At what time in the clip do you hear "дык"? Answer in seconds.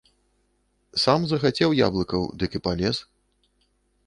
2.45-2.51